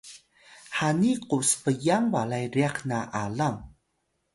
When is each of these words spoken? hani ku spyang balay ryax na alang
hani 0.77 1.11
ku 1.27 1.37
spyang 1.49 2.05
balay 2.13 2.45
ryax 2.55 2.75
na 2.89 2.99
alang 3.21 3.57